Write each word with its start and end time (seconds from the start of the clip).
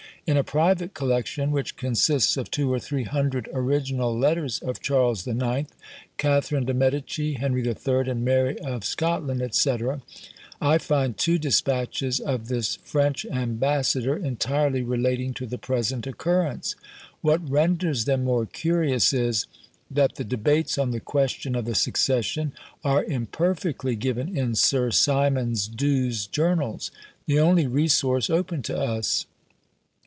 In 0.27 0.37
a 0.37 0.43
private 0.43 0.93
collection, 0.93 1.49
which 1.51 1.75
consists 1.75 2.37
of 2.37 2.49
two 2.51 2.71
or 2.71 2.77
three 2.79 3.03
hundred 3.05 3.49
original 3.53 4.15
letters 4.15 4.59
of 4.59 4.79
Charles 4.79 5.25
IX., 5.25 5.69
Catherine 6.17 6.63
de 6.63 6.75
Medicis, 6.75 7.37
Henry 7.37 7.67
III., 7.67 8.11
and 8.11 8.23
Mary 8.23 8.57
of 8.59 8.85
Scotland, 8.85 9.43
&c., 9.55 9.77
I 10.61 10.77
find 10.77 11.17
two 11.17 11.39
despatches 11.39 12.19
of 12.19 12.47
this 12.49 12.75
French 12.77 13.25
ambassador, 13.25 14.15
entirely 14.15 14.83
relating 14.83 15.33
to 15.33 15.47
the 15.47 15.57
present 15.57 16.05
occurrence. 16.05 16.75
What 17.21 17.49
renders 17.49 18.05
them 18.05 18.23
more 18.23 18.45
curious 18.45 19.13
is, 19.13 19.47
that 19.89 20.15
the 20.15 20.23
debates 20.23 20.77
on 20.77 20.91
the 20.91 20.99
question 21.01 21.55
of 21.55 21.65
the 21.65 21.75
succession 21.75 22.53
are 22.85 23.03
imperfectly 23.03 23.95
given 23.95 24.37
in 24.37 24.53
Sir 24.53 24.91
Symonds 24.91 25.67
D'Ewes's 25.67 26.27
journals; 26.27 26.91
the 27.25 27.39
only 27.39 27.65
resource 27.65 28.29
open 28.29 28.61
to 28.61 28.77
us. 28.77 29.25